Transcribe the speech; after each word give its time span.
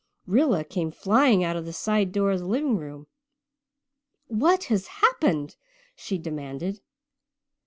Rilla 0.25 0.63
came 0.63 0.89
flying 0.89 1.43
out 1.43 1.55
of 1.55 1.65
the 1.65 1.71
side 1.73 2.11
door 2.11 2.31
of 2.31 2.39
the 2.39 2.47
living 2.47 2.75
room. 2.75 3.05
"What 4.25 4.63
has 4.63 4.87
happened?" 4.87 5.57
she 5.95 6.17
demanded. 6.17 6.81